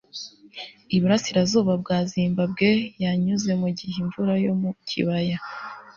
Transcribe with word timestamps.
iburasirazuba 0.95 1.73
bwa 1.81 1.97
zimbabwe 2.11 2.69
yanyuze 3.03 3.51
mu 3.61 3.69
gihe 3.77 3.95
imvura 4.03 4.33
yo 4.45 4.53
mu 4.61 4.71
kibaya 4.87 5.37